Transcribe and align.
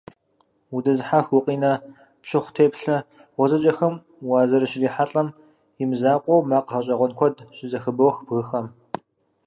Удэзыхьэх, 0.75 1.25
гукъинэ 1.31 1.71
пщыхъу 2.21 2.53
теплъэ 2.55 2.97
гъуэзэджэхэм 3.35 3.93
уазэрыщрихьэлIэм 4.29 5.27
и 5.81 5.85
мызакъуэу, 5.89 6.47
макъ 6.49 6.67
гъэщIэгъуэн 6.71 7.13
куэд 7.17 7.35
щызэхыбох 7.55 8.15
бгыхэм. 8.27 8.65